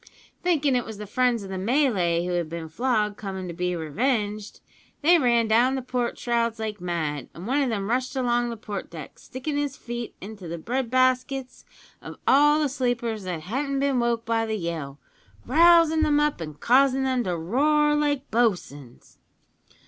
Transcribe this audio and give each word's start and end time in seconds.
Thinking 0.41 0.75
it 0.75 0.83
was 0.83 0.97
the 0.97 1.05
friends 1.05 1.43
of 1.43 1.51
the 1.51 1.59
Malay 1.59 2.25
who 2.25 2.31
had 2.31 2.49
been 2.49 2.69
flogged 2.69 3.17
coming 3.17 3.47
to 3.47 3.53
be 3.53 3.75
revenged, 3.75 4.59
they 5.03 5.19
ran 5.19 5.47
down 5.47 5.75
the 5.75 5.83
port 5.83 6.17
shrouds 6.17 6.57
like 6.57 6.81
mad, 6.81 7.29
and 7.35 7.45
one 7.45 7.61
o' 7.61 7.69
them 7.69 7.87
rushed 7.87 8.15
along 8.15 8.49
the 8.49 8.57
port 8.57 8.89
deck, 8.89 9.19
stickin' 9.19 9.57
his 9.57 9.77
feet 9.77 10.15
into 10.19 10.47
the 10.47 10.57
bread 10.57 10.89
baskets 10.89 11.65
of 12.01 12.15
all 12.27 12.59
the 12.59 12.67
sleepers 12.67 13.25
that 13.25 13.41
hadn't 13.41 13.77
been 13.79 13.99
woke 13.99 14.25
by 14.25 14.43
the 14.43 14.57
yell, 14.57 14.99
rousin' 15.45 16.01
them 16.01 16.19
up 16.19 16.41
an' 16.41 16.55
causin' 16.55 17.03
them 17.03 17.23
to 17.25 17.37
roar 17.37 17.93
like 17.93 18.31
bo'suns. 18.31 19.19